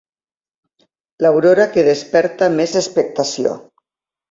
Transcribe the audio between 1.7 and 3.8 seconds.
que desperta més expectació.